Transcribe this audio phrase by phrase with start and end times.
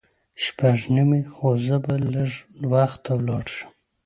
[0.43, 2.31] شپږ نیمې خو زه به لږ
[2.71, 3.69] وخته لاړ شم.